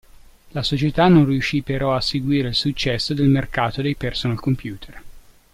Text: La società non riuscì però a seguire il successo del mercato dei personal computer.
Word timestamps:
La 0.47 0.63
società 0.63 1.07
non 1.09 1.25
riuscì 1.27 1.61
però 1.61 1.93
a 1.93 2.01
seguire 2.01 2.47
il 2.47 2.55
successo 2.55 3.13
del 3.13 3.27
mercato 3.29 3.83
dei 3.83 3.93
personal 3.93 4.39
computer. 4.39 4.99